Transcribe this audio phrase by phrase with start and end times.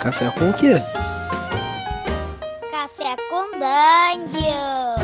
[0.00, 0.80] Café com o quê?
[2.70, 4.94] Café com Dungeon.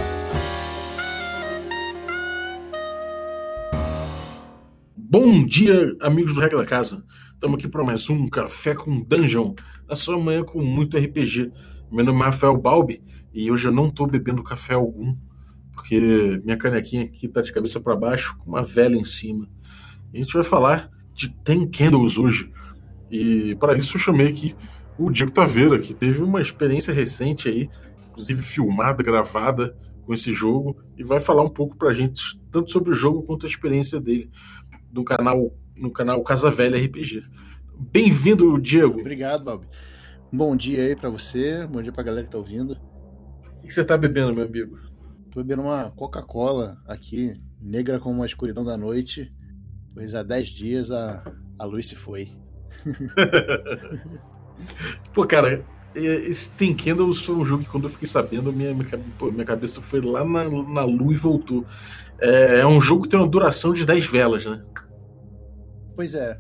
[4.97, 7.05] Bom dia, amigos do Regra da Casa.
[7.35, 9.55] Estamos aqui para mais um Café com Dungeon,
[9.87, 11.53] na sua manhã com muito RPG.
[11.93, 13.03] Meu nome é Rafael Balbi
[13.35, 15.15] e hoje eu não estou bebendo café algum,
[15.75, 19.47] porque minha canequinha aqui está de cabeça para baixo, com uma vela em cima.
[20.15, 22.51] E a gente vai falar de Ten Candles hoje.
[23.11, 24.57] E para isso eu chamei aqui
[24.99, 27.69] o Diego Taveira, que teve uma experiência recente aí,
[28.11, 32.91] inclusive filmada, gravada com esse jogo, e vai falar um pouco pra gente, tanto sobre
[32.91, 34.31] o jogo quanto a experiência dele
[34.93, 37.23] no canal, no canal Casa Velha RPG.
[37.93, 39.01] Bem-vindo, Diego.
[39.01, 39.67] Obrigado, Bob.
[40.33, 42.79] Bom dia aí para você, bom dia pra galera que tá ouvindo.
[43.59, 44.79] O que você tá bebendo, meu amigo?
[45.31, 49.33] Tô bebendo uma Coca-Cola aqui, negra como a escuridão da noite,
[49.93, 51.23] pois há 10 dias a,
[51.59, 52.31] a luz se foi.
[55.13, 59.45] Pô, cara, esse Ten Candles foi um jogo que quando eu fiquei sabendo, minha, minha,
[59.45, 61.65] cabeça foi lá na, na lua e voltou.
[62.21, 64.63] É, é, um jogo que tem uma duração de 10 velas, né?
[65.95, 66.39] Pois é.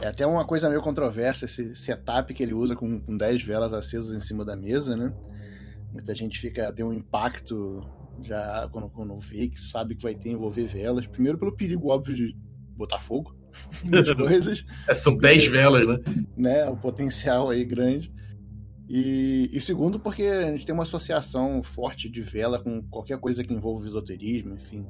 [0.00, 3.72] É até uma coisa meio controversa esse setup que ele usa com, com 10 velas
[3.72, 5.14] acesas em cima da mesa, né?
[5.92, 7.86] Muita gente fica tem um impacto
[8.22, 11.06] já quando, quando vê que sabe que vai ter envolver velas.
[11.06, 12.36] Primeiro pelo perigo óbvio de
[12.76, 13.43] botar fogo
[14.16, 14.64] coisas.
[14.88, 15.98] É, são 10 velas, né?
[16.36, 16.68] né?
[16.68, 18.12] O potencial aí grande.
[18.88, 23.42] E, e, segundo, porque a gente tem uma associação forte de vela com qualquer coisa
[23.42, 24.86] que envolva esoterismo, enfim.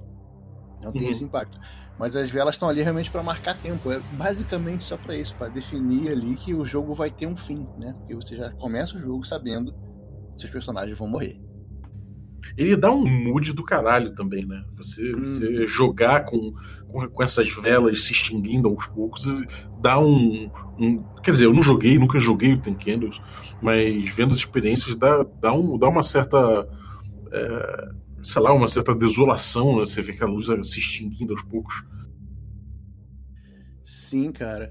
[0.83, 1.11] Não tem uhum.
[1.11, 1.59] esse impacto.
[1.99, 3.93] Mas as velas estão ali realmente para marcar tempo.
[3.93, 7.67] É basicamente só para isso, para definir ali que o jogo vai ter um fim,
[7.79, 7.95] né?
[7.99, 9.73] Porque você já começa o jogo sabendo
[10.37, 11.41] se os personagens vão morrer
[12.57, 14.65] ele dá um mood do caralho também, né?
[14.77, 15.27] Você, hum.
[15.27, 16.55] você jogar com,
[16.89, 19.27] com, com, essas velas se extinguindo aos poucos
[19.81, 23.21] dá um, um, Quer dizer, eu não joguei, nunca joguei o Ten Candles,
[23.61, 26.69] mas vendo as experiências dá, dá, um, dá uma certa.
[27.33, 29.85] É, sei lá, uma certa desolação, né?
[29.85, 31.85] Você vê aquela luz se extinguindo aos poucos.
[33.85, 34.71] Sim, cara.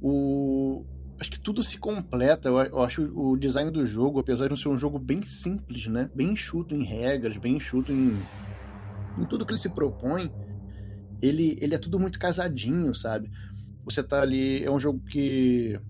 [0.00, 0.86] O,
[1.20, 2.48] acho que tudo se completa.
[2.48, 6.10] Eu, eu, acho o design do jogo, apesar de ser um jogo bem simples, né?
[6.14, 8.18] Bem enxuto em regras, bem enxuto em,
[9.18, 10.32] em tudo que ele se propõe,
[11.20, 13.30] ele, ele é tudo muito casadinho, sabe?
[13.84, 14.64] Você tá ali.
[14.64, 15.80] É um jogo que.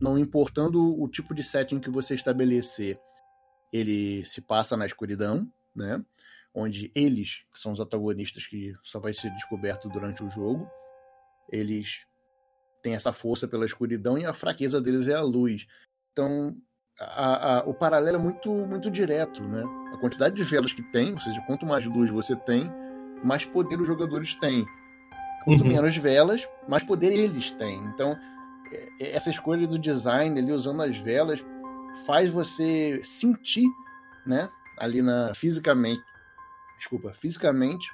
[0.00, 2.98] Não importando o tipo de setting que você estabelecer,
[3.70, 6.02] ele se passa na escuridão, né?
[6.54, 10.66] Onde eles, que são os antagonistas que só vai ser descoberto durante o jogo,
[11.52, 12.06] eles
[12.82, 15.66] tem essa força pela escuridão e a fraqueza deles é a luz.
[16.12, 16.56] Então,
[16.98, 19.62] a, a, o paralelo é muito, muito direto, né?
[19.92, 22.70] A quantidade de velas que tem, ou seja, quanto mais luz você tem,
[23.24, 24.66] mais poder os jogadores têm.
[25.44, 25.68] Quanto uhum.
[25.68, 27.78] menos velas, mais poder eles têm.
[27.94, 28.16] Então,
[28.72, 31.44] é, é, essa escolha do design ali usando as velas
[32.06, 33.68] faz você sentir,
[34.26, 34.48] né,
[34.78, 36.02] ali na fisicamente,
[36.76, 37.90] desculpa, fisicamente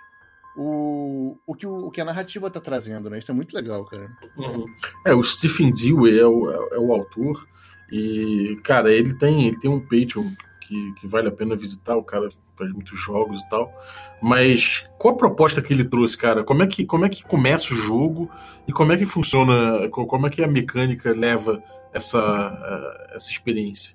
[0.56, 3.18] o, o, que, o, o que a narrativa tá trazendo, né?
[3.18, 4.10] Isso é muito legal, cara.
[4.36, 4.64] Uhum.
[5.04, 7.46] É, o Stephen Dewey é o, é o autor
[7.92, 10.30] e, cara, ele tem, ele tem um Patreon
[10.60, 13.72] que, que, vale a pena visitar, o cara faz muitos jogos e tal.
[14.20, 16.42] Mas qual a proposta que ele trouxe, cara?
[16.42, 18.30] Como é que, como é que começa o jogo
[18.66, 21.62] e como é que funciona, como é que a mecânica leva
[21.92, 23.94] essa, essa experiência?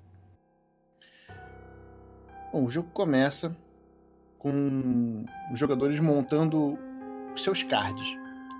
[2.54, 3.56] Bom, o jogo começa
[4.42, 6.78] com os jogadores montando
[7.36, 8.08] seus cards,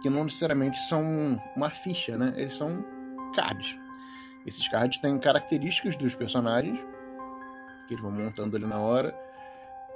[0.02, 2.34] que não necessariamente são uma ficha, né?
[2.38, 2.86] Eles são
[3.36, 3.76] cards.
[4.46, 6.80] Esses cards têm características dos personagens
[7.88, 9.16] que eles vão montando ali na hora.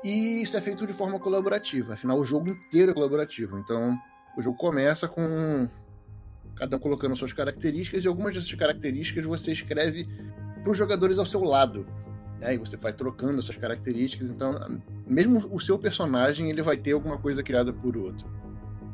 [0.04, 1.94] E isso é feito de forma colaborativa.
[1.94, 3.58] Afinal, o jogo inteiro é colaborativo.
[3.58, 3.98] Então,
[4.38, 5.68] o jogo começa com
[6.56, 10.08] cada um colocando suas características e algumas dessas características você escreve
[10.62, 11.88] para os jogadores ao seu lado.
[12.40, 12.56] Né?
[12.56, 14.30] E você vai trocando essas características.
[14.30, 14.54] Então,
[15.08, 18.26] mesmo o seu personagem, ele vai ter alguma coisa criada por outro.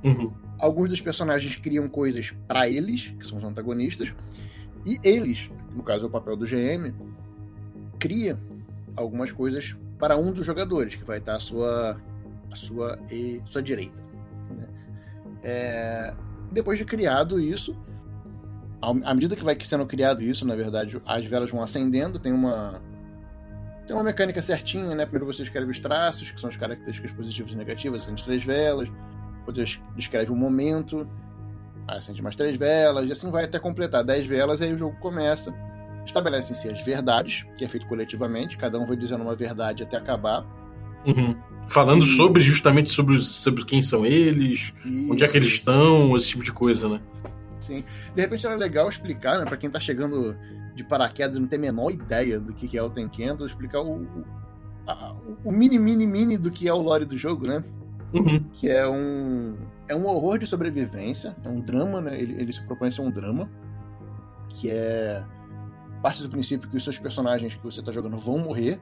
[0.04, 0.32] Uhum.
[0.58, 4.14] Alguns dos personagens criam coisas para eles, que são os antagonistas,
[4.86, 6.94] e eles, no caso é o papel do GM,
[8.00, 8.38] cria
[8.96, 12.02] algumas coisas para um dos jogadores, que vai estar à sua,
[12.52, 14.02] à sua, à sua direita.
[14.50, 14.68] Né?
[15.44, 16.14] É,
[16.52, 17.76] depois de criado isso,
[18.82, 22.82] à medida que vai sendo criado isso, na verdade, as velas vão acendendo, tem uma,
[23.86, 25.06] tem uma mecânica certinha, né?
[25.06, 28.90] Primeiro você escreve os traços, que são as características positivas e negativas, acende três velas.
[29.46, 31.08] Depois descreve o momento,
[31.88, 34.96] acende mais três velas, e assim vai até completar dez velas, e aí o jogo
[35.00, 35.54] começa.
[36.06, 40.46] Estabelece-se as verdades, que é feito coletivamente, cada um vai dizendo uma verdade até acabar.
[41.06, 41.36] Uhum.
[41.68, 42.08] Falando e...
[42.08, 45.12] sobre justamente sobre, os, sobre quem são eles, Isso.
[45.12, 47.00] onde é que eles estão, esse tipo de coisa, né?
[47.62, 47.84] Sim.
[48.14, 50.36] De repente era legal explicar, né, pra quem tá chegando
[50.76, 54.02] de paraquedas e não tem a menor ideia do que é o Tenkendo, explicar o,
[54.02, 54.26] o,
[54.88, 57.64] a, o mini, mini, mini do que é o lore do jogo, né?
[58.14, 58.44] Uhum.
[58.54, 59.56] Que é um,
[59.88, 62.20] é um horror de sobrevivência, é um drama, né?
[62.20, 63.50] Ele, ele se propõe a ser um drama,
[64.50, 65.24] que é
[66.02, 68.80] parte do princípio que os seus personagens que você tá jogando vão morrer.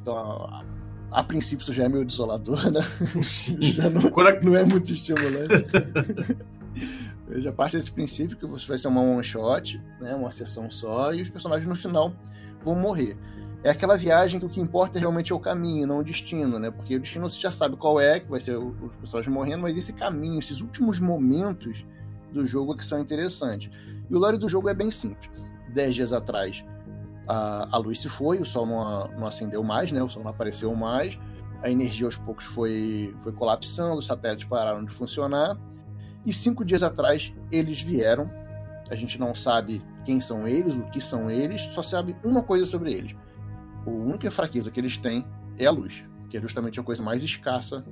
[0.00, 0.64] Então, a,
[1.10, 2.80] a princípio, isso já é meio desolador, né?
[3.20, 3.60] Sim.
[3.72, 5.66] Já não, Quando não é muito estimulante.
[7.30, 11.14] Já parte desse princípio que você vai ser uma one shot, né, uma sessão só,
[11.14, 12.12] e os personagens no final
[12.62, 13.16] vão morrer.
[13.64, 16.70] É aquela viagem que o que importa realmente é o caminho, não o destino, né?
[16.70, 19.76] Porque o destino você já sabe qual é, que vai ser os personagens morrendo, mas
[19.76, 21.84] esse caminho, esses últimos momentos
[22.32, 23.70] do jogo é que são interessantes.
[24.10, 25.30] E o lore do jogo é bem simples.
[25.72, 26.64] Dez dias atrás,
[27.28, 30.02] a, a luz se foi, o sol não, não acendeu mais, né?
[30.02, 31.16] O sol não apareceu mais.
[31.62, 35.56] A energia aos poucos foi, foi colapsando, os satélites pararam de funcionar.
[36.24, 38.30] E cinco dias atrás eles vieram.
[38.90, 42.66] A gente não sabe quem são eles, o que são eles, só sabe uma coisa
[42.66, 43.14] sobre eles.
[43.86, 45.24] A única fraqueza que eles têm
[45.58, 47.84] é a luz, que é justamente a coisa mais escassa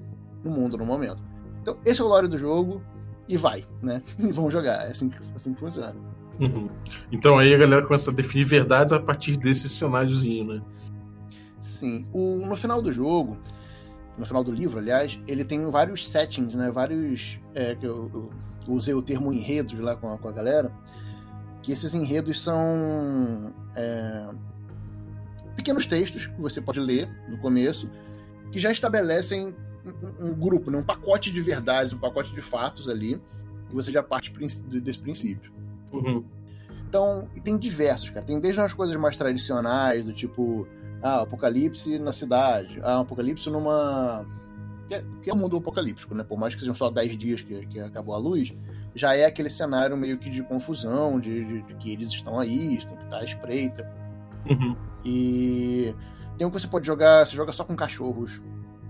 [0.44, 1.22] no mundo no momento.
[1.62, 2.82] Então, esse é o lore do jogo
[3.28, 4.02] e vai, né?
[4.18, 4.86] E vão jogar.
[4.86, 5.94] É assim que, assim que funciona.
[6.38, 6.70] Uhum.
[7.12, 10.62] Então aí a galera começa a definir verdades a partir desse cenáriozinho, né?
[11.60, 12.06] Sim.
[12.12, 13.38] O, no final do jogo,
[14.20, 16.70] no final do livro, aliás, ele tem vários settings, né?
[16.70, 17.38] Vários.
[17.54, 18.30] É, que eu,
[18.68, 20.70] eu usei o termo enredos lá com a, com a galera.
[21.62, 23.52] Que esses enredos são.
[23.74, 24.28] é,
[25.56, 27.90] pequenos textos que você pode ler no começo,
[28.52, 30.78] que já estabelecem um, um grupo, né?
[30.78, 33.20] um pacote de verdades, um pacote de fatos ali,
[33.70, 34.32] e você já parte
[34.80, 35.52] desse princípio.
[35.92, 36.24] Uhum.
[36.88, 38.24] Então, tem diversos, cara.
[38.24, 40.66] Tem desde umas coisas mais tradicionais, do tipo,
[41.02, 44.26] ah, apocalipse na cidade, ah, apocalipse numa.
[44.88, 46.24] Que é, que é o mundo apocalíptico, né?
[46.24, 48.52] Por mais que sejam só 10 dias que, que acabou a luz,
[48.94, 52.78] já é aquele cenário meio que de confusão, de, de- de que eles estão aí,
[52.78, 53.88] tem que estar à espreita.
[54.48, 54.74] Uhum.
[55.04, 55.94] E
[56.36, 58.40] tem um que você pode jogar, você joga só com cachorros.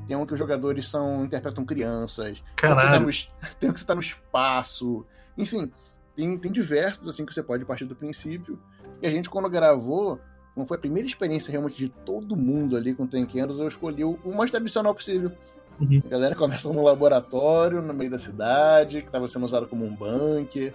[0.07, 2.43] Tem um que os jogadores são interpretam crianças.
[2.57, 3.03] Tem um que você tá Caralho.
[3.03, 3.29] no, es-
[3.61, 5.05] tem um que você tá no espaço.
[5.37, 5.71] Enfim,
[6.17, 8.59] tem, tem diversos assim que você pode partir do princípio.
[9.03, 10.19] E a gente, quando gravou,
[10.61, 14.19] como foi a primeira experiência realmente de todo mundo ali com Tenkendos, eu escolhi o
[14.37, 15.33] mais tradicional possível.
[15.81, 16.03] Uhum.
[16.05, 19.95] A galera começa no laboratório, no meio da cidade, que estava sendo usado como um
[19.97, 20.75] bunker.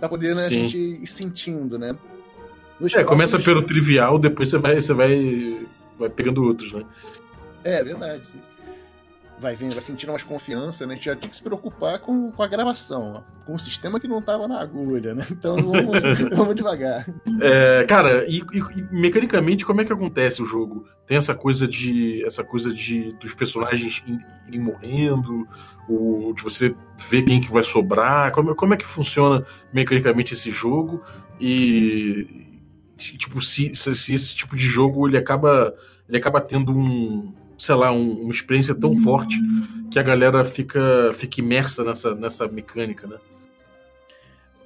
[0.00, 1.96] Pra poder né, a gente ir sentindo, né?
[2.80, 5.60] Nos É, começa próximos- pelo trivial, depois você vai, você vai,
[5.96, 6.84] vai pegando outros, né?
[7.62, 8.24] É, verdade.
[9.38, 10.94] Vai vendo, vai sentindo mais confiança, né?
[10.94, 13.44] A gente já tinha que se preocupar com, com a gravação, ó.
[13.44, 15.26] com o sistema que não tava na agulha, né?
[15.30, 17.04] Então vamos, vamos devagar.
[17.40, 20.86] É, cara, e, e- mecanicamente como é que acontece o jogo?
[21.06, 24.02] Tem essa coisa de essa coisa de dos personagens
[24.46, 25.46] irem morrendo,
[25.88, 26.74] o, de você
[27.10, 28.30] ver quem que vai sobrar.
[28.30, 31.02] Como, como é que funciona mecanicamente esse jogo?
[31.40, 32.54] E
[32.96, 35.74] se, tipo se, se, se esse tipo de jogo ele acaba
[36.08, 39.36] ele acaba tendo um sei lá um- uma experiência tão forte
[39.90, 43.18] que a galera fica fica imersa nessa nessa mecânica, né?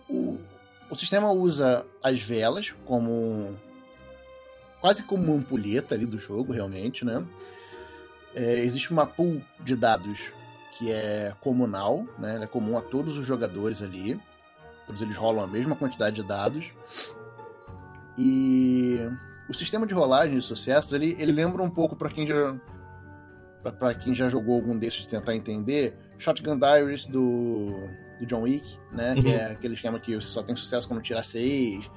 [0.09, 0.39] O,
[0.91, 3.55] o sistema usa as velas como.
[4.81, 7.25] quase como uma ampulheta ali do jogo, realmente, né?
[8.35, 10.21] É, existe uma pool de dados
[10.79, 12.37] que é comunal, né?
[12.37, 14.19] Ela é comum a todos os jogadores ali.
[14.87, 16.71] Todos eles rolam a mesma quantidade de dados.
[18.17, 18.99] E
[19.49, 22.55] o sistema de rolagem de sucessos, ele, ele lembra um pouco para quem já
[23.73, 27.71] para quem já jogou algum desses de tentar entender, Shotgun Diaries do,
[28.19, 29.15] do John Wick, né?
[29.15, 29.33] Que Uhum.
[29.35, 31.91] é aquele esquema que você só tem sucesso quando tira seis.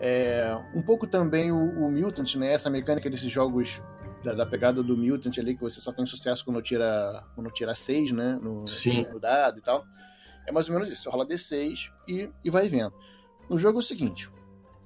[0.00, 1.56] É, um pouco também o,
[1.86, 2.52] o Mutant, né?
[2.52, 3.80] Essa mecânica desses jogos
[4.22, 7.74] da, da pegada do Mutant ali, que você só tem sucesso quando tira, quando tira
[7.74, 8.38] seis, né?
[8.42, 9.06] No, Sim.
[9.12, 9.84] no dado e tal.
[10.46, 11.02] É mais ou menos isso.
[11.04, 12.92] Você rola D6 e, e vai vendo.
[13.48, 14.28] No jogo é o seguinte: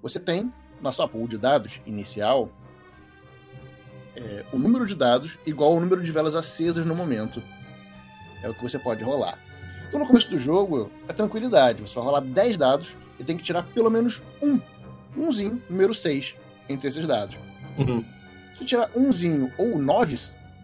[0.03, 2.51] você tem na sua pool de dados inicial
[4.17, 7.43] é, o número de dados igual ao número de velas acesas no momento.
[8.43, 9.39] É o que você pode rolar.
[9.89, 11.83] Então no começo do jogo é tranquilidade.
[11.83, 12.89] Você vai rolar 10 dados
[13.19, 14.61] e tem que tirar pelo menos um.
[15.17, 16.35] Umzinho, número 6,
[16.69, 17.37] entre esses dados.
[17.77, 18.05] Uhum.
[18.57, 20.17] Se tirar umzinho ou nove,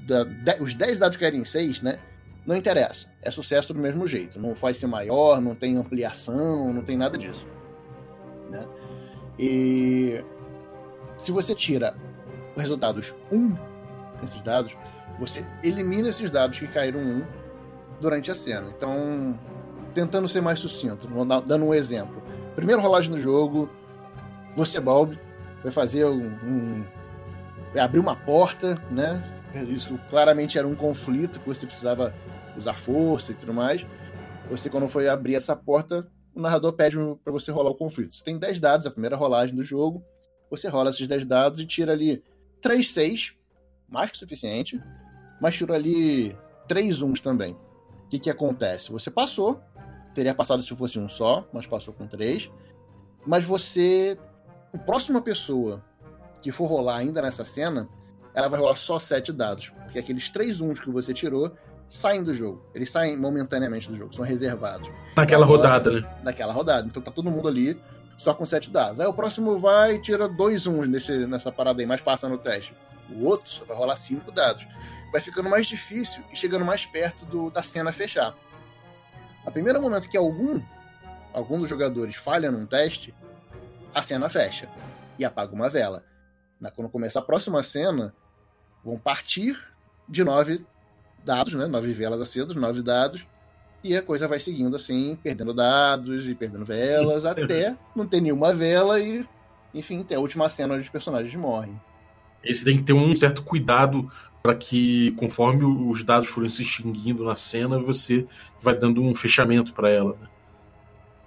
[0.03, 1.99] da- de- os 10 dados caírem em 6, né?
[2.47, 3.07] Não interessa.
[3.21, 4.39] É sucesso do mesmo jeito.
[4.41, 7.45] Não vai ser maior, não tem ampliação, não tem nada disso.
[8.51, 8.65] Né?
[9.37, 10.25] E
[11.19, 11.97] se você tira
[12.57, 13.57] resultados 1
[14.21, 14.77] nesses dados,
[15.19, 17.27] você elimina esses dados que caíram 1
[18.01, 18.73] durante a cena.
[18.77, 19.39] Então,
[19.95, 21.09] tentando ser mais sucinto,
[21.47, 22.23] dando um exemplo.
[22.55, 23.71] Primeira rolagem do jogo,
[24.57, 25.19] você, Balbi,
[25.63, 26.85] vai fazer um, um
[27.73, 29.23] vai abrir uma porta, né?
[29.69, 32.15] Isso claramente era um conflito que você precisava
[32.57, 33.87] usar força e tudo mais.
[34.51, 38.15] Você, quando foi abrir essa porta, o narrador pede para você rolar o conflito.
[38.15, 40.05] Você tem 10 dados, a primeira rolagem do jogo.
[40.51, 42.23] Você rola esses 10 dados e tira ali
[42.61, 43.35] 3 6,
[43.89, 44.81] mais que suficiente,
[45.41, 46.37] mas tirou ali
[46.69, 47.53] 3 uns também.
[47.53, 48.93] O que, que acontece?
[48.93, 49.61] Você passou,
[50.15, 52.51] teria passado se fosse um só, mas passou com 3.
[53.27, 54.19] Mas você.
[54.73, 55.83] A próxima pessoa
[56.43, 57.89] que for rolar ainda nessa cena,
[58.35, 59.71] ela vai rolar só 7 dados.
[59.71, 61.53] Porque aqueles 3 uns que você tirou
[61.89, 62.65] saem do jogo.
[62.75, 64.89] Eles saem momentaneamente do jogo, são reservados.
[65.17, 66.21] Naquela Agora, rodada, né?
[66.23, 66.87] Naquela rodada.
[66.87, 67.81] Então tá todo mundo ali
[68.17, 69.01] só com 7 dados.
[69.01, 72.39] Aí o próximo vai e tira dois uns nesse, nessa parada aí, mas passa no
[72.39, 72.75] teste.
[73.11, 74.67] O outro só vai rolar 5 dados.
[75.13, 78.35] Vai ficando mais difícil e chegando mais perto do, da cena fechar.
[79.45, 80.61] A primeiro momento que algum,
[81.33, 83.15] algum dos jogadores falha num teste,
[83.95, 84.69] a cena fecha
[85.19, 86.05] e apaga uma vela.
[86.75, 88.15] Quando começar a próxima cena,
[88.85, 89.57] vão partir
[90.09, 90.65] de nove
[91.25, 91.67] dados, né?
[91.67, 93.27] Nove velas acesas, nove dados.
[93.87, 98.53] E a coisa vai seguindo assim, perdendo dados e perdendo velas, até não ter nenhuma
[98.53, 99.25] vela e,
[99.73, 101.81] enfim, ter a última cena onde os personagens morrem.
[102.43, 104.11] Esse tem que ter um certo cuidado
[104.43, 108.27] para que, conforme os dados forem se extinguindo na cena, você
[108.61, 110.17] vai dando um fechamento para ela.
[110.21, 110.29] Né?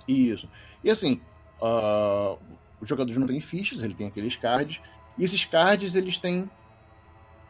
[0.06, 0.50] Isso.
[0.84, 1.22] E assim,
[1.62, 2.38] uh,
[2.82, 4.82] os jogadores não têm fichas, ele tem aqueles cards.
[5.18, 6.50] E esses cards, eles têm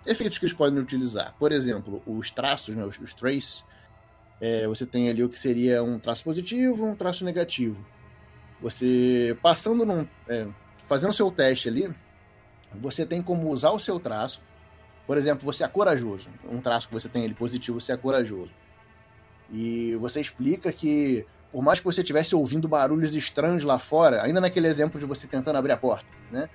[0.06, 1.34] efeitos que eles podem utilizar.
[1.40, 3.64] Por exemplo, os traços, né, os, os traces,
[4.42, 7.78] é, você tem ali o que seria um traço positivo um traço negativo.
[8.62, 10.08] Você passando num.
[10.28, 10.48] É,
[10.88, 11.94] fazendo o seu teste ali,
[12.74, 14.42] você tem como usar o seu traço.
[15.06, 16.30] Por exemplo, você é corajoso.
[16.50, 18.52] Um traço que você tem ele positivo, você é corajoso.
[19.52, 24.40] E você explica que, por mais que você estivesse ouvindo barulhos estranhos lá fora, ainda
[24.40, 26.48] naquele exemplo de você tentando abrir a porta, né?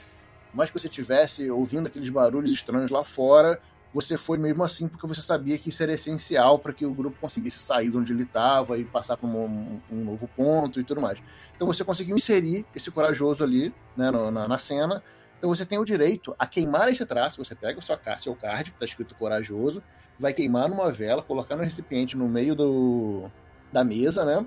[0.50, 3.60] Por mais que você estivesse ouvindo aqueles barulhos estranhos lá fora,
[3.94, 7.16] você foi mesmo assim porque você sabia que isso era essencial para que o grupo
[7.20, 11.00] conseguisse sair de onde ele estava e passar para um, um, novo ponto e tudo
[11.00, 11.16] mais.
[11.54, 15.00] Então você conseguiu inserir esse corajoso ali né, na, na cena.
[15.38, 17.42] Então você tem o direito a queimar esse traço.
[17.42, 19.80] Você pega o seu, seu card, que está escrito corajoso,
[20.18, 23.30] vai queimar numa vela, colocar no recipiente no meio do,
[23.72, 24.44] da mesa, né?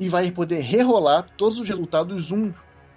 [0.00, 2.50] E vai poder rerolar todos os resultados um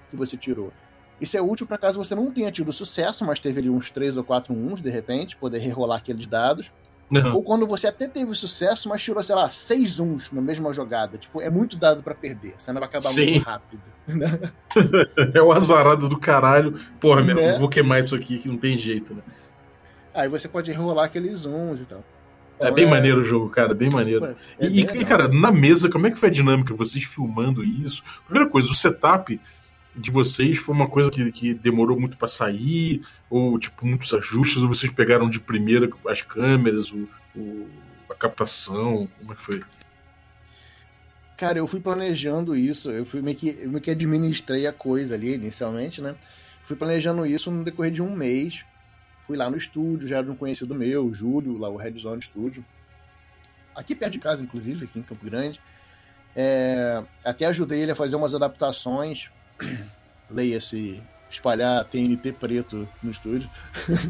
[0.09, 0.71] que você tirou.
[1.19, 4.17] Isso é útil para caso você não tenha tido sucesso, mas teve ali uns 3
[4.17, 6.71] ou 4 uns, de repente, poder rerolar aqueles dados.
[7.11, 7.35] Uhum.
[7.35, 11.17] Ou quando você até teve sucesso, mas tirou, sei lá, 6 uns na mesma jogada.
[11.17, 12.55] Tipo, é muito dado para perder.
[12.57, 13.31] A cena vai acabar Sim.
[13.31, 13.83] muito rápido.
[15.33, 16.79] é o azarado do caralho.
[16.99, 17.33] Porra, né?
[17.33, 19.21] meu, vou queimar isso aqui que não tem jeito, né?
[20.13, 22.03] Aí você pode rerolar aqueles uns e tal.
[22.55, 22.89] Então, é bem é...
[22.89, 24.35] maneiro o jogo, cara, bem maneiro.
[24.57, 26.73] É e, e, cara, na mesa, como é que foi a dinâmica?
[26.73, 28.01] Vocês filmando isso?
[28.25, 29.39] Primeira coisa, o setup
[29.95, 33.01] de vocês foi uma coisa que, que demorou muito para sair?
[33.29, 34.61] Ou, tipo, muitos ajustes?
[34.61, 37.67] Ou vocês pegaram de primeira as câmeras, o, o,
[38.09, 39.07] a captação?
[39.19, 39.63] Como é que foi?
[41.37, 45.33] Cara, eu fui planejando isso, eu fui meio que, meio que administrei a coisa ali
[45.33, 46.15] inicialmente, né?
[46.63, 48.63] Fui planejando isso no decorrer de um mês.
[49.27, 52.21] Fui lá no estúdio, já era um conhecido meu, o Júlio, lá o Red Zone
[52.21, 52.63] Studio.
[53.75, 55.59] Aqui perto de casa, inclusive, aqui em Campo Grande.
[56.35, 59.29] É, até ajudei ele a fazer umas adaptações
[60.29, 63.49] leia-se espalhar TNT preto no estúdio.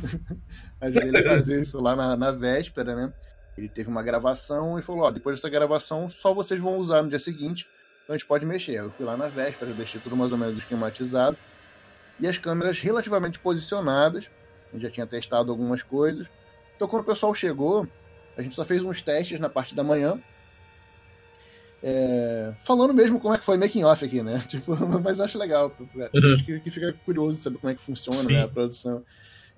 [0.80, 3.14] Mas ele fazer isso lá na, na véspera, né?
[3.58, 7.10] Ele teve uma gravação e falou: Ó, depois dessa gravação, só vocês vão usar no
[7.10, 7.66] dia seguinte,
[8.04, 8.74] então a gente pode mexer.
[8.74, 11.38] Eu fui lá na véspera, deixei tudo mais ou menos esquematizado.
[12.20, 14.30] E as câmeras relativamente posicionadas.
[14.74, 16.28] Eu já tinha testado algumas coisas.
[16.76, 17.88] Então, quando o pessoal chegou,
[18.38, 20.22] a gente só fez uns testes na parte da manhã
[21.88, 24.44] é, falando mesmo como é que foi making off aqui, né?
[24.50, 25.72] Tipo, mas eu acho legal.
[25.80, 26.34] Uhum.
[26.34, 29.04] Acho que, que, fica curioso saber como é que funciona né, a produção.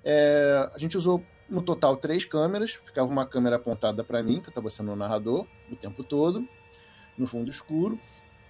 [0.03, 2.71] É, a gente usou no total três câmeras.
[2.83, 6.45] Ficava uma câmera apontada para mim, que eu estava sendo o narrador o tempo todo,
[7.17, 7.97] no fundo escuro.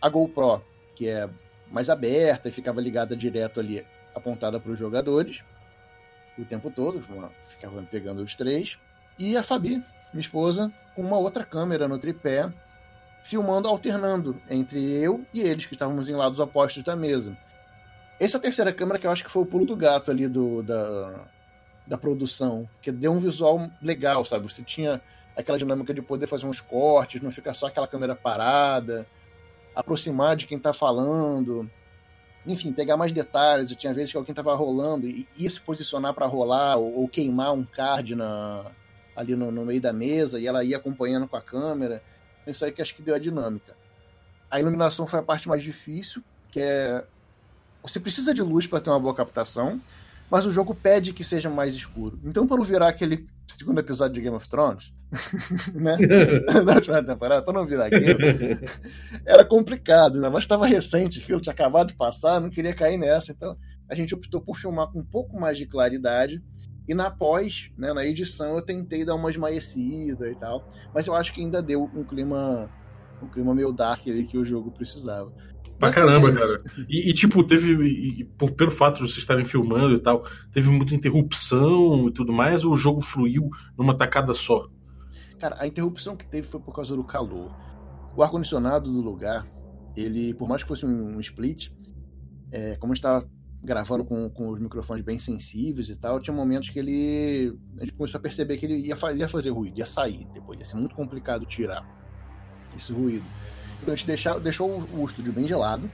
[0.02, 0.64] A GoPro,
[0.96, 1.30] que é
[1.72, 5.44] mais aberta e ficava ligada direto ali, apontada para os jogadores
[6.36, 7.06] o tempo todo.
[7.48, 8.76] Ficava pegando os três.
[9.20, 12.52] E a Fabi, minha esposa, com uma outra câmera no tripé
[13.28, 17.38] filmando alternando entre eu e eles, que estávamos em lados opostos da mesa.
[18.18, 21.26] Essa terceira câmera que eu acho que foi o pulo do gato ali do, da,
[21.86, 24.50] da produção, que deu um visual legal, sabe?
[24.50, 25.02] Você tinha
[25.36, 29.06] aquela dinâmica de poder fazer uns cortes, não ficar só aquela câmera parada,
[29.76, 31.70] aproximar de quem está falando,
[32.46, 33.76] enfim, pegar mais detalhes.
[33.76, 37.54] Tinha vezes que alguém estava rolando e ia se posicionar para rolar ou, ou, queimar
[37.54, 38.72] um card na,
[39.14, 42.02] ali no, no meio da mesa e ela ia acompanhando com a câmera.
[42.52, 43.76] Isso aí que acho que deu a dinâmica.
[44.50, 47.04] A iluminação foi a parte mais difícil, que é.
[47.82, 49.80] Você precisa de luz para ter uma boa captação,
[50.30, 52.20] mas o jogo pede que seja mais escuro.
[52.24, 54.94] Então, para não virar aquele segundo episódio de Game of Thrones,
[55.74, 55.98] né?
[56.66, 58.20] da última temporada, pra não virar aquilo,
[59.26, 63.32] era complicado, ainda mais estava recente, aquilo tinha acabado de passar, não queria cair nessa.
[63.32, 63.58] Então,
[63.90, 66.42] a gente optou por filmar com um pouco mais de claridade.
[66.88, 70.68] E na pós, né, na edição, eu tentei dar uma esmaecida e tal.
[70.94, 72.70] Mas eu acho que ainda deu um clima
[73.22, 75.34] um clima meio dark ali que o jogo precisava.
[75.80, 76.64] Pra caramba, cara.
[76.90, 77.74] E, e, tipo, teve.
[77.84, 82.34] E, por, pelo fato de vocês estarem filmando e tal, teve muita interrupção e tudo
[82.34, 84.68] mais, ou o jogo fluiu numa tacada só?
[85.40, 87.56] Cara, a interrupção que teve foi por causa do calor.
[88.16, 89.48] O ar-condicionado do lugar,
[89.96, 91.70] ele, por mais que fosse um, um split,
[92.52, 93.30] é, como a gente tava
[93.68, 97.54] gravando com, com os microfones bem sensíveis e tal, tinha momentos que ele.
[97.78, 100.66] A gente começou a perceber que ele ia, ia fazer ruído, ia sair depois, ia
[100.66, 101.86] ser muito complicado tirar
[102.76, 103.26] esse ruído.
[103.82, 105.92] Então a gente deixou, deixou o estúdio bem gelado,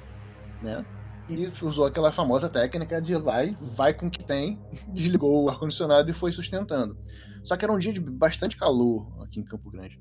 [0.61, 0.85] né?
[1.27, 4.61] E usou aquela famosa técnica de vai, vai com o que tem,
[4.93, 6.95] desligou o ar-condicionado e foi sustentando.
[7.43, 9.99] Só que era um dia de bastante calor aqui em Campo Grande.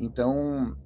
[0.00, 0.76] Então,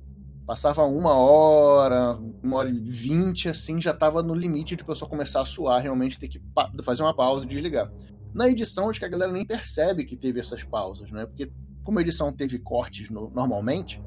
[0.46, 5.40] passava uma hora, uma hora e vinte, assim, já estava no limite de pessoa começar
[5.40, 6.40] a suar, realmente ter que
[6.84, 7.90] fazer uma pausa e desligar.
[8.32, 11.26] Na edição, acho que a galera nem percebe que teve essas pausas, né?
[11.26, 11.50] Porque
[11.82, 14.00] como a edição teve cortes no, normalmente,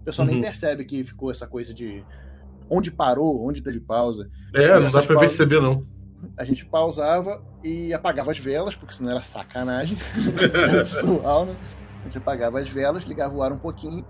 [0.00, 0.34] o pessoal uhum.
[0.34, 2.04] nem percebe que ficou essa coisa de
[2.68, 4.28] onde parou, onde teve pausa.
[4.54, 5.86] É, não dá pra pausas, perceber, não.
[6.36, 9.96] A gente pausava e apagava as velas, porque senão era sacanagem.
[10.70, 11.56] Pessoal, né?
[12.00, 14.04] A gente apagava as velas, ligava o ar um pouquinho.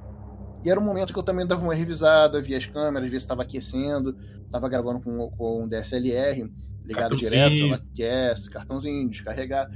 [0.65, 3.25] E era um momento que eu também dava uma revisada, via as câmeras, via se
[3.25, 4.17] estava aquecendo,
[4.47, 6.51] estava gravando com, com um DSLR
[6.85, 9.71] ligado direto, aquece, cartãozinho, descarregar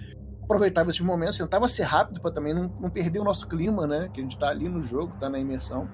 [0.48, 4.08] aproveitava esses momentos, tentava ser rápido para também não, não perder o nosso clima, né?
[4.12, 5.86] Que a gente tá ali no jogo, tá na imersão.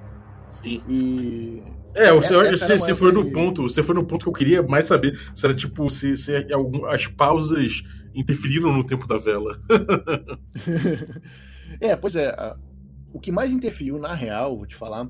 [0.62, 0.80] Sim.
[0.88, 1.62] E.
[1.92, 4.62] É, você, é, você, você foi no ponto, você foi no ponto que eu queria
[4.62, 5.18] mais saber.
[5.34, 7.82] Se era tipo, se, se algum, as pausas
[8.14, 9.58] interferiram no tempo da vela.
[11.80, 12.34] é, pois é.
[13.14, 15.08] O que mais interferiu, na real, vou te falar,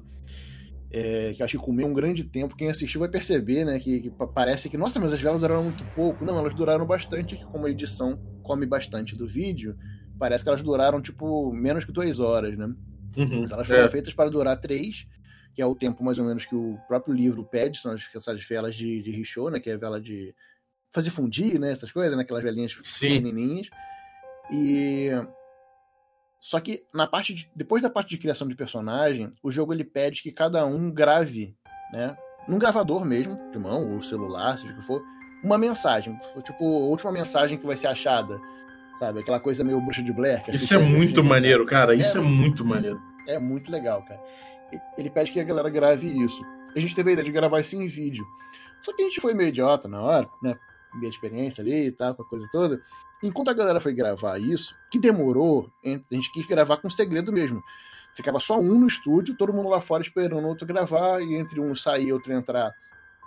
[0.90, 2.54] é, que acho que comeu um grande tempo.
[2.54, 3.80] Quem assistiu vai perceber, né?
[3.80, 6.24] Que, que, parece que, nossa, mas as velas duraram muito pouco.
[6.24, 9.76] Não, elas duraram bastante, que como a edição come bastante do vídeo,
[10.18, 12.66] parece que elas duraram, tipo, menos que duas horas, né?
[13.16, 13.88] Uhum, mas elas foram é.
[13.88, 15.06] feitas para durar três
[15.54, 18.74] que é o tempo mais ou menos que o próprio livro pede, são essas velas
[18.74, 20.34] de, de Richow, né, que é a vela de
[20.90, 23.20] fazer fundir, né, essas coisas, né, aquelas velinhas Sim.
[23.20, 23.68] pequenininhas.
[24.52, 25.10] E
[26.44, 27.50] só que na parte de...
[27.56, 31.56] depois da parte de criação de personagem, o jogo ele pede que cada um grave,
[31.90, 35.02] né, num gravador mesmo, de mão ou celular, seja o que for,
[35.42, 38.38] uma mensagem, tipo, a última mensagem que vai ser achada,
[38.98, 39.20] sabe?
[39.20, 40.42] Aquela coisa meio bruxa de Blair.
[40.52, 41.94] Isso é muito maneiro, cara.
[41.94, 43.00] Isso é, é muito maneiro.
[43.26, 44.20] É muito legal, cara
[44.96, 46.44] ele pede que a galera grave isso.
[46.74, 48.26] A gente teve a ideia de gravar isso em vídeo.
[48.82, 50.56] Só que a gente foi meio idiota na hora, né?
[50.94, 52.80] Minha experiência ali e tal, com a coisa toda.
[53.22, 57.62] Enquanto a galera foi gravar isso, que demorou, a gente quis gravar com segredo mesmo.
[58.14, 61.60] Ficava só um no estúdio, todo mundo lá fora esperando o outro gravar, e entre
[61.60, 62.72] um sair e outro entrar,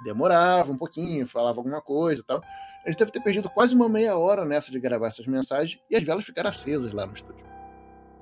[0.04, 2.42] demorava um pouquinho, falava alguma coisa e tal.
[2.86, 5.96] A gente deve ter perdido quase uma meia hora nessa de gravar essas mensagens, e
[5.98, 7.47] as velas ficaram acesas lá no estúdio.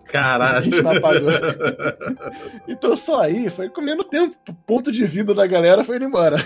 [0.07, 0.57] Caralho.
[0.57, 1.29] A gente não apagou.
[2.67, 4.35] então só aí foi comendo tempo.
[4.47, 6.37] O ponto de vida da galera foi indo embora.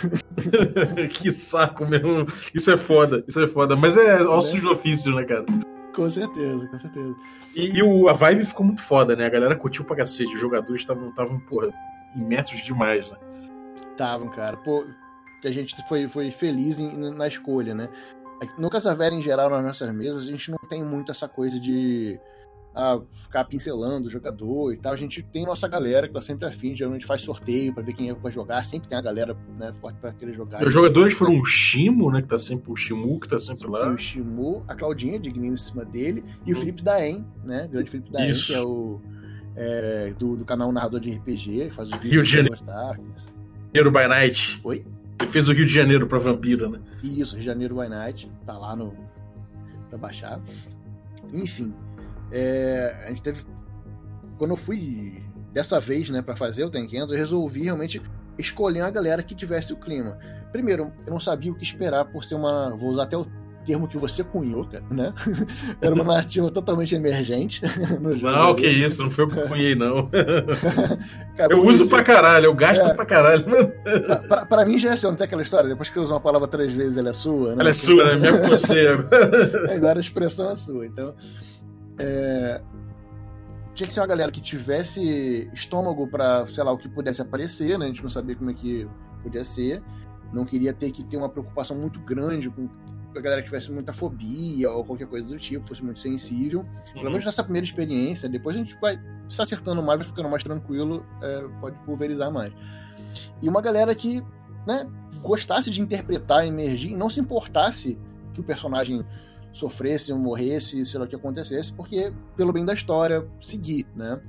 [1.11, 2.27] que saco mesmo.
[2.53, 3.75] Isso é foda, isso é foda.
[3.75, 4.59] Mas é ossos é.
[4.59, 5.45] de ofício, né, cara?
[5.93, 7.15] Com certeza, com certeza.
[7.55, 9.25] E, e, o, a vibe ficou muito foda, né?
[9.25, 10.33] A galera curtiu pra cacete.
[10.33, 11.69] Os jogadores estavam, porra,
[12.15, 13.17] imersos demais, né?
[13.91, 14.55] Estavam, cara.
[14.57, 14.85] Pô,
[15.43, 17.89] a gente foi, foi feliz em, na escolha, né?
[18.57, 22.17] No Casavera, em geral, nas nossas mesas, a gente não tem muito essa coisa de
[22.73, 24.93] a ficar pincelando o jogador e tal.
[24.93, 28.09] A gente tem nossa galera que tá sempre afim, geralmente faz sorteio para ver quem
[28.09, 28.63] é pra jogar.
[28.63, 30.63] Sempre tem a galera né, forte pra querer jogar.
[30.65, 32.21] Os jogadores foram o Shimo, né?
[32.21, 33.79] Que tá sempre o Shimu, que tá sempre lá.
[33.79, 36.61] Sim, o Shimu, a Claudinha, digninho em cima dele, e o uhum.
[36.61, 37.65] Felipe Daen, né?
[37.65, 38.99] O grande Felipe Daen, que é o.
[39.55, 42.57] É, do, do canal Narrador de RPG, que faz os vídeos Rio de Janeiro.
[43.73, 44.61] Janeiro by Night.
[44.63, 44.85] Oi?
[45.21, 46.79] Ele fez o Rio de Janeiro pra Vampira, né?
[47.03, 48.31] Isso, Rio de Janeiro by Night.
[48.45, 48.93] Tá lá no.
[49.89, 50.39] pra baixar.
[51.33, 51.73] Enfim.
[52.31, 53.43] É, a gente teve.
[54.37, 58.01] Quando eu fui dessa vez, né, para fazer o Tenkens, eu resolvi realmente
[58.37, 60.17] escolher uma galera que tivesse o clima.
[60.51, 62.75] Primeiro, eu não sabia o que esperar por ser uma.
[62.75, 63.25] Vou usar até o
[63.65, 65.13] termo que você cunhou, né?
[65.81, 67.61] Era uma narrativa totalmente emergente.
[68.21, 70.09] não, que isso, não foi eu que cunhei, não.
[71.37, 73.45] Cara, eu uso pra caralho, eu gasto é, pra caralho.
[74.27, 76.19] Pra, pra, mim já é assim, não tem aquela história, depois que você usa uma
[76.19, 77.57] palavra três vezes, ela é sua, né?
[77.59, 78.15] Ela é sua, né?
[78.15, 78.87] Mesmo que você.
[79.75, 81.13] Agora a expressão é sua, então.
[81.99, 82.61] É...
[83.75, 87.77] Tinha que ser uma galera que tivesse estômago para, sei lá, o que pudesse aparecer,
[87.77, 87.85] né?
[87.85, 88.87] A gente não sabia como é que
[89.23, 89.81] podia ser.
[90.33, 92.67] Não queria ter que ter uma preocupação muito grande com
[93.15, 96.65] a galera que tivesse muita fobia ou qualquer coisa do tipo, fosse muito sensível.
[96.93, 97.11] Pelo Uhum.
[97.11, 101.05] menos nessa primeira experiência, depois a gente vai se acertando mais, vai ficando mais tranquilo,
[101.21, 102.53] é, pode pulverizar mais.
[103.41, 104.21] E uma galera que,
[104.67, 104.87] né,
[105.21, 107.97] gostasse de interpretar, emergir, e não se importasse
[108.33, 109.03] que o personagem
[109.51, 114.19] sofresse ou morresse, sei lá o que acontecesse, porque pelo bem da história, seguir, né?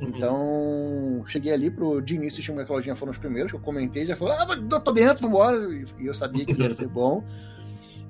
[0.00, 0.08] Uhum.
[0.08, 3.62] Então, cheguei ali pro de início, Shimon e a Claudinha foram os primeiros que eu
[3.62, 5.56] comentei, já falou, ah, eu tô dentro, vambora.
[5.98, 7.24] E eu sabia que ia ser bom.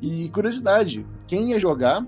[0.00, 2.06] E curiosidade, quem ia jogar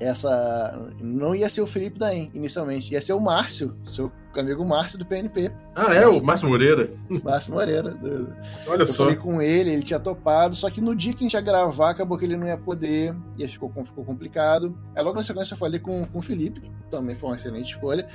[0.00, 0.90] essa.
[1.00, 5.04] Não ia ser o Felipe Daim, inicialmente, ia ser o Márcio, seu amigo Márcio do
[5.06, 6.90] PNP, Ah, é, o Márcio Moreira.
[7.24, 7.90] Márcio Moreira.
[7.92, 8.32] do-
[8.66, 9.04] Olha eu só.
[9.04, 11.90] falei com ele, ele tinha topado, só que no dia que a gente ia gravar,
[11.90, 14.76] acabou que ele não ia poder, e aí ficou, ficou complicado.
[14.94, 17.70] Aí logo na sequência eu falei com, com o Felipe, que também foi uma excelente
[17.74, 18.08] escolha,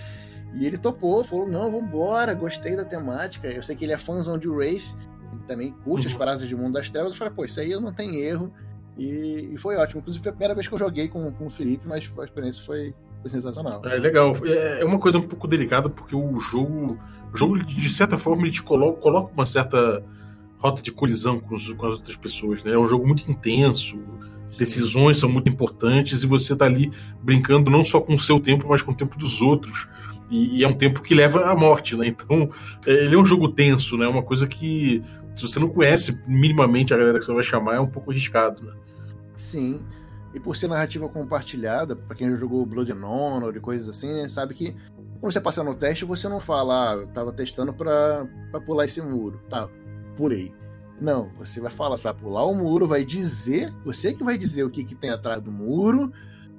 [0.53, 3.47] e ele topou, falou, não, vambora, gostei da temática.
[3.47, 4.95] Eu sei que ele é fãzão de Wraith,
[5.47, 6.19] também curte as Uhum.
[6.19, 8.53] paradas de Mundo das Trevas, eu falei, pô, isso aí não tem erro,
[8.97, 9.99] e, e foi ótimo.
[10.01, 12.63] Inclusive foi a primeira vez que eu joguei com, com o Felipe, mas a experiência
[12.63, 13.81] foi, foi sensacional.
[13.85, 14.35] É legal.
[14.45, 16.99] É é uma coisa um pouco delicada porque o jogo,
[17.33, 20.03] o jogo de certa forma, ele te coloca, coloca uma certa
[20.59, 22.63] rota de colisão com, os- com as outras pessoas.
[22.63, 22.73] Né?
[22.73, 23.97] É um jogo muito intenso,
[24.57, 28.67] decisões são muito importantes e você tá ali brincando não só com o seu tempo,
[28.69, 29.87] mas com o tempo dos outros.
[30.29, 32.07] E, e é um tempo que leva à morte, né?
[32.07, 32.49] Então,
[32.85, 34.07] é, ele é um jogo tenso, né?
[34.07, 35.01] Uma coisa que,
[35.35, 38.61] se você não conhece minimamente a galera que você vai chamar, é um pouco arriscado,
[38.63, 38.73] né?
[39.35, 39.81] Sim.
[40.33, 44.11] E por ser narrativa compartilhada, pra quem já jogou Blood and Honor e coisas assim,
[44.11, 44.75] né, sabe que
[45.19, 48.85] quando você passa no teste, você não fala, ah, eu tava testando pra, pra pular
[48.85, 49.39] esse muro.
[49.49, 49.69] Tá,
[50.17, 50.53] pulei.
[50.99, 54.63] Não, você vai falar, você vai pular o muro, vai dizer, você que vai dizer
[54.63, 56.11] o que, que tem atrás do muro,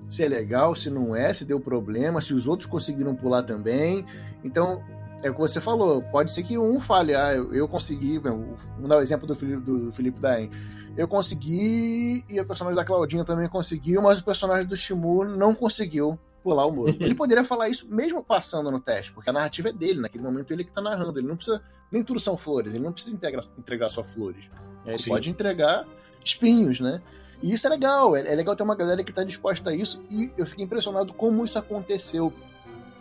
[0.08, 4.04] se é legal, se não é, se deu problema, se os outros conseguiram pular também.
[4.42, 4.82] Então,
[5.22, 8.58] é o que você falou, pode ser que um fale, ah, eu, eu consegui, vamos
[8.88, 10.50] dar o exemplo do Felipe, do Felipe Daim.
[10.96, 15.54] Eu consegui e o personagem da Claudinha também conseguiu, mas o personagem do Shimu não
[15.54, 16.94] conseguiu pular o muro.
[17.00, 20.52] Ele poderia falar isso mesmo passando no teste, porque a narrativa é dele, naquele momento
[20.52, 23.42] ele que tá narrando, ele não precisa, nem tudo são flores, ele não precisa entregar,
[23.59, 24.44] entregar só flores.
[24.85, 25.11] Ele Sim.
[25.11, 25.87] pode entregar
[26.22, 27.00] espinhos, né?
[27.42, 30.02] E isso é legal, é, é legal ter uma galera que tá disposta a isso,
[30.11, 32.33] e eu fiquei impressionado como isso aconteceu.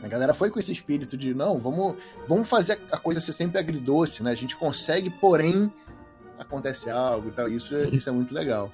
[0.02, 1.96] A galera foi com esse espírito de, não, vamos,
[2.28, 4.32] vamos fazer a coisa ser sempre agridoce, né?
[4.32, 5.72] A gente consegue, porém,
[6.40, 7.48] acontece algo e tal.
[7.50, 8.72] Isso, é- isso é muito legal.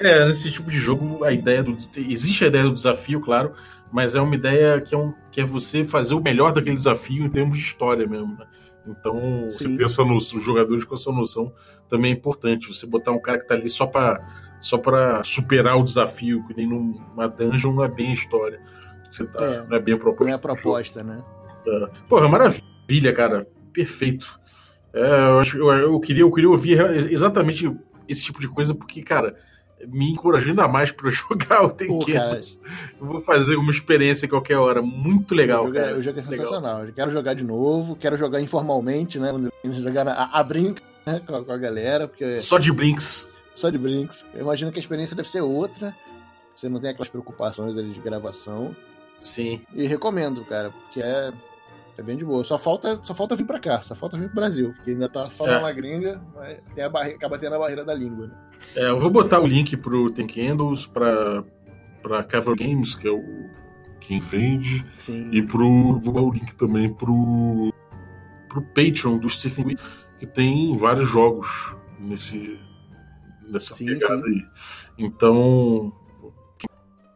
[0.00, 1.76] É, nesse tipo de jogo, a ideia do.
[1.96, 3.52] Existe a ideia do desafio, claro,
[3.92, 7.24] mas é uma ideia que é, um, que é você fazer o melhor daquele desafio
[7.24, 8.46] em termos de história mesmo, né?
[8.84, 9.76] Então, você Sim.
[9.76, 11.52] pensa nos os jogadores com essa noção
[11.88, 12.66] também é importante.
[12.66, 14.18] Você botar um cara que tá ali só pra,
[14.60, 18.60] só pra superar o desafio, que nem numa dungeon, não é bem a história.
[19.08, 19.66] Você tá, É.
[19.68, 20.24] não é bem a proposta.
[20.24, 21.22] Não é a proposta, né?
[22.08, 23.46] Porra, maravilha, cara.
[23.72, 24.40] Perfeito.
[24.94, 26.78] É, eu, acho, eu, eu queria, eu queria ouvir
[27.10, 27.70] exatamente
[28.08, 29.36] esse tipo de coisa, porque, cara,
[29.88, 32.60] me encorajou ainda mais pra eu jogar o Tenkemos.
[33.00, 34.82] Eu vou fazer uma experiência qualquer hora.
[34.82, 35.98] Muito legal, o, jogo é, cara.
[35.98, 36.36] o jogo é Legal.
[36.36, 36.86] sensacional.
[36.86, 39.32] Eu quero jogar de novo, quero jogar informalmente, né?
[39.64, 41.20] Jogar na, a, a brinca né?
[41.26, 43.28] com, a, com a galera, porque Só de brinks.
[43.54, 44.26] só de brinks.
[44.34, 45.94] Eu imagino que a experiência deve ser outra.
[46.54, 48.76] Você não tem aquelas preocupações ali de gravação.
[49.18, 49.60] Sim.
[49.74, 51.32] E recomendo, cara, porque é,
[51.98, 52.42] é bem de boa.
[52.44, 55.28] Só falta, só falta vir pra cá, só falta vir pro Brasil, porque ainda tá
[55.30, 55.60] só É.
[55.60, 57.12] na gringa, mas tem a barre...
[57.12, 58.26] acaba tendo a barreira da língua.
[58.28, 58.34] Né?
[58.76, 61.42] É, eu vou botar o link pro Ten Candles, pra,
[62.02, 63.50] pra Cover Games, que é o
[64.00, 65.30] Quem Vende, Sim.
[65.32, 65.98] e pro.
[65.98, 67.72] Vou dar o link também pro.
[68.48, 69.78] pro Patreon do Stephen Lee,
[70.18, 72.58] que tem vários jogos nesse.
[73.48, 74.28] nessa Sim, pegada sim.
[74.28, 74.44] aí.
[74.98, 75.92] Então.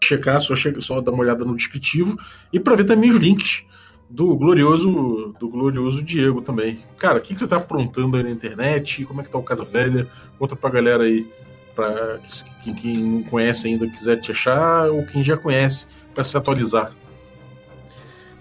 [0.05, 2.17] Checar, só, che- só dar uma olhada no descritivo
[2.53, 3.65] e pra ver também os links
[4.09, 6.85] do glorioso do glorioso Diego também.
[6.99, 9.05] Cara, o que, que você tá aprontando aí na internet?
[9.05, 10.09] Como é que tá o Casa Velha?
[10.39, 11.29] Conta pra galera aí,
[11.75, 12.19] pra
[12.63, 16.93] quem, quem não conhece ainda quiser te achar, ou quem já conhece, pra se atualizar.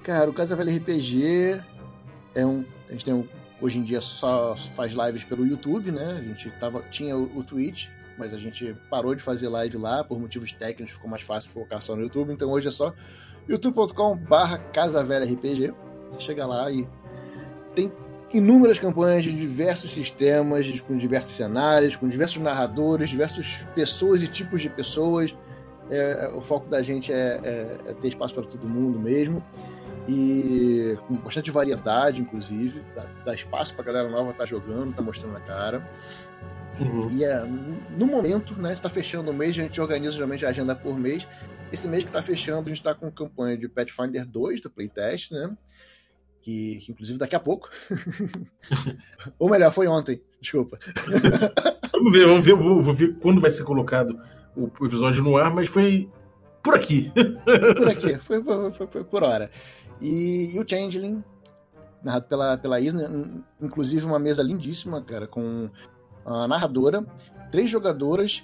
[0.04, 1.62] Cara, o Casa Velha RPG
[2.36, 2.64] é um.
[2.88, 3.28] A gente tem um,
[3.60, 6.18] hoje em dia só faz lives pelo YouTube, né?
[6.20, 10.04] A gente tava, tinha o, o Twitch, mas a gente parou de fazer live lá
[10.04, 12.94] por motivos técnicos, ficou mais fácil focar só no YouTube, então hoje é só
[13.48, 15.74] youtube.com/barra Casa Velha RPG.
[16.12, 16.88] Você chega lá e
[17.74, 17.92] tem
[18.34, 24.62] inúmeras campanhas de diversos sistemas, com diversos cenários, com diversos narradores, diversas pessoas e tipos
[24.62, 25.36] de pessoas.
[25.90, 29.44] É, o foco da gente é, é- é ter espaço para todo mundo mesmo
[30.08, 35.38] e com bastante variedade, inclusive, dá, dá espaço pra galera nova estar jogando, tá mostrando
[35.38, 35.88] a cara.
[36.80, 37.08] Uhum.
[37.12, 37.44] E é,
[37.98, 40.76] no momento, né, a gente tá fechando o mês, a gente organiza geralmente a agenda
[40.76, 41.28] por mês.
[41.72, 45.32] Esse mês que tá fechando, a gente tá com campanha de Pathfinder 2 do playtest,
[45.32, 45.56] né?
[46.46, 47.70] que, que inclusive daqui a pouco.
[49.40, 50.78] Ou melhor, foi ontem, desculpa.
[51.92, 54.16] vamos ver, vamos ver, vou, vou, ver quando vai ser colocado
[54.56, 56.08] o episódio no ar, mas foi
[56.62, 57.12] por aqui.
[57.76, 59.50] por aqui, foi, foi, foi, foi por hora.
[60.00, 61.24] E, e, o Changeling,
[62.04, 63.10] narrado pela, pela Isna,
[63.60, 65.68] inclusive uma mesa lindíssima, cara, com
[66.26, 67.06] a narradora,
[67.52, 68.44] três jogadoras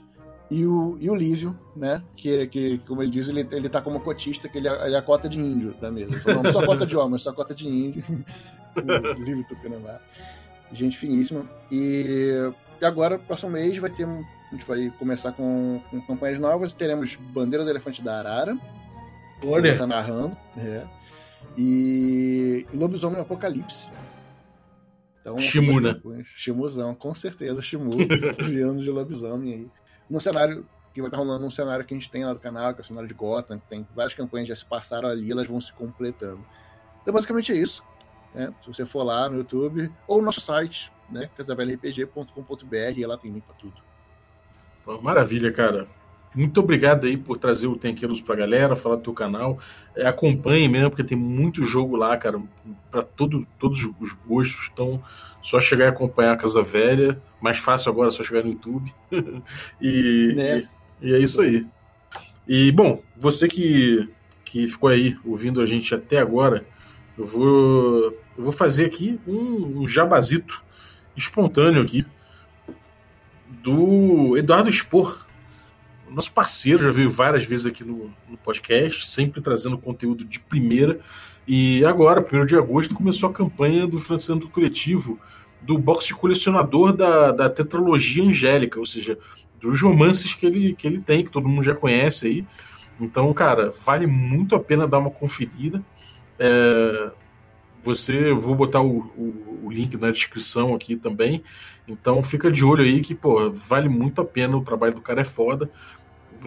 [0.51, 2.03] e o, e o Lívio, né?
[2.15, 4.97] Que, que, como ele diz, ele, ele tá como cotista, que ele é, ele é
[4.97, 6.15] a cota de índio da mesa.
[6.15, 8.03] Então, não só cota de homem, só cota de índio.
[8.75, 9.99] o Lívio Tupinambá.
[10.73, 11.45] Gente finíssima.
[11.71, 14.05] E, e agora, próximo mês, vai ter.
[14.05, 16.73] A gente vai começar com, com campanhas novas.
[16.73, 18.57] Teremos Bandeira do Elefante da Arara.
[19.45, 19.77] Olha!
[19.77, 20.35] Tá narrando.
[20.57, 20.83] É.
[21.57, 23.87] E, e Lobisomem Apocalipse.
[25.21, 25.95] Então, Shimu, né?
[26.35, 27.91] Shimuzão, com certeza, Shimu,
[28.43, 29.71] viando de lobisomem aí
[30.09, 32.73] no cenário que vai estar rolando um cenário que a gente tem lá do canal,
[32.73, 35.31] que é o cenário de Gotham, que tem várias campanhas que já se passaram ali,
[35.31, 36.45] elas vão se completando.
[37.01, 37.81] Então, basicamente é isso.
[38.33, 38.53] Né?
[38.61, 41.29] Se você for lá no YouTube, ou no nosso site, né?
[41.37, 45.01] casavelrpg.com.br, e lá tem link para tudo.
[45.01, 45.87] Maravilha, cara.
[46.33, 49.59] Muito obrigado aí por trazer o Tenqueiros pra galera, falar do teu canal.
[49.95, 52.41] É, acompanhe mesmo, porque tem muito jogo lá, cara,
[52.89, 54.69] para todo, todos os gostos.
[54.71, 55.03] Então,
[55.41, 57.21] só chegar e acompanhar a Casa Velha.
[57.41, 58.93] Mais fácil agora, é só chegar no YouTube.
[59.81, 60.59] e, é.
[61.01, 61.67] e, e, é isso aí.
[62.47, 64.09] E, bom, você que,
[64.45, 66.65] que ficou aí ouvindo a gente até agora,
[67.17, 68.03] eu vou,
[68.37, 70.63] eu vou fazer aqui um, um jabazito
[71.15, 72.05] espontâneo aqui
[73.49, 75.25] do Eduardo Spor
[76.11, 80.99] nosso parceiro, já veio várias vezes aqui no, no, podcast, sempre trazendo conteúdo de primeira.
[81.47, 85.19] E agora, primeiro de agosto, começou a campanha do financiamento coletivo
[85.61, 89.17] do box de colecionador da, da tetralogia angélica, ou seja,
[89.59, 92.45] dos romances que ele, que ele tem, que todo mundo já conhece aí.
[92.99, 95.83] Então, cara, vale muito a pena dar uma conferida.
[96.37, 97.11] É,
[97.83, 101.43] você, vou botar o, o, o, link na descrição aqui também.
[101.87, 105.21] Então fica de olho aí que, pô, vale muito a pena, o trabalho do cara
[105.21, 105.69] é foda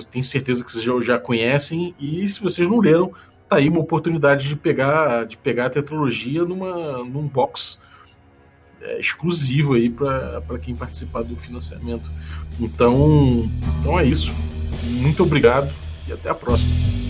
[0.02, 3.12] tenho certeza que vocês já, já conhecem, e se vocês não leram,
[3.48, 7.78] tá aí uma oportunidade de pegar, de pegar a tetralogia numa, num box
[8.80, 12.10] é, exclusivo aí para quem participar do financiamento.
[12.58, 13.48] Então,
[13.80, 14.32] então é isso.
[14.84, 15.72] Muito obrigado
[16.06, 17.03] e até a próxima.